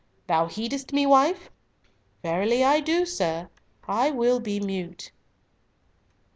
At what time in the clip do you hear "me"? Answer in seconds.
0.93-1.05